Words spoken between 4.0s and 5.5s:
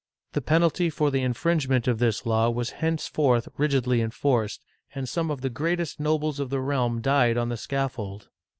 enforced, and some of the